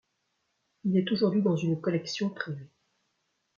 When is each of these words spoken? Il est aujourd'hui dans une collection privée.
Il 0.83 0.97
est 0.97 1.11
aujourd'hui 1.11 1.43
dans 1.43 1.55
une 1.55 1.79
collection 1.79 2.31
privée. 2.31 2.71